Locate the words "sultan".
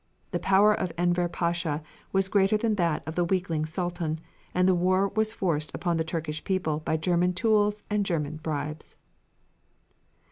3.67-4.19